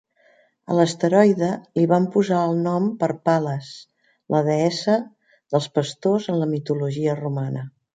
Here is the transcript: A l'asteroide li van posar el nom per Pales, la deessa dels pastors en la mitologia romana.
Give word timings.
A 0.69 0.77
l'asteroide 0.77 1.49
li 1.81 1.83
van 1.91 2.07
posar 2.15 2.41
el 2.47 2.57
nom 2.69 2.89
per 3.03 3.11
Pales, 3.29 3.71
la 4.37 4.43
deessa 4.51 5.01
dels 5.55 5.73
pastors 5.79 6.31
en 6.37 6.45
la 6.45 6.53
mitologia 6.59 7.21
romana. 7.27 7.73